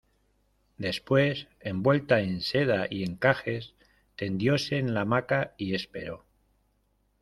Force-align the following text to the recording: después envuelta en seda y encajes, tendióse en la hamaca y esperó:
después 0.79 1.47
envuelta 1.59 2.21
en 2.21 2.41
seda 2.41 2.87
y 2.89 3.03
encajes, 3.03 3.75
tendióse 4.15 4.79
en 4.79 4.95
la 4.95 5.01
hamaca 5.01 5.53
y 5.59 5.75
esperó: 5.75 6.25